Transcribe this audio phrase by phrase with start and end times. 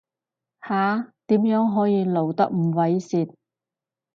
[0.67, 3.35] 下，點樣可以露得唔猥褻